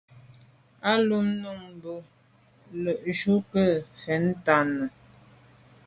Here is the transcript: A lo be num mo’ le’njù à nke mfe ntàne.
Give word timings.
A 0.89 0.91
lo 1.07 1.17
be 1.25 1.29
num 1.41 1.61
mo’ 1.81 1.95
le’njù 2.83 3.33
à 3.37 3.37
nke 3.41 3.63
mfe 3.95 4.13
ntàne. 4.27 4.85